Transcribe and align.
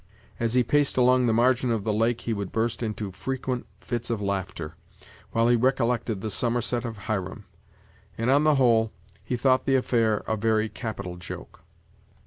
As 0.39 0.55
he 0.55 0.63
paced 0.63 0.97
along 0.97 1.27
the 1.27 1.31
margin 1.31 1.69
of 1.69 1.83
the 1.83 1.93
lake 1.93 2.21
he 2.21 2.33
would 2.33 2.51
burst 2.51 2.81
into 2.81 3.11
frequent 3.11 3.67
fits 3.81 4.09
of 4.09 4.19
laughter, 4.19 4.73
while 5.29 5.47
he 5.47 5.55
recollected 5.55 6.21
the 6.21 6.31
summerset 6.31 6.85
of 6.85 6.97
Hiram: 7.05 7.45
and, 8.17 8.31
on 8.31 8.43
the 8.43 8.55
whole, 8.55 8.91
he 9.23 9.37
thought 9.37 9.67
the 9.67 9.75
affair 9.75 10.23
a 10.27 10.35
very 10.35 10.69
capital 10.69 11.17
joke. 11.17 11.59